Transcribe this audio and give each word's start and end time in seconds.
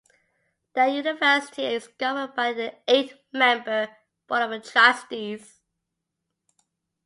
The 0.73 0.87
university 0.87 1.61
is 1.63 1.87
governed 1.87 2.33
by 2.33 2.47
an 2.53 2.71
eight-member 2.87 3.89
Board 4.25 4.51
of 4.51 4.63
Trustees. 4.63 5.59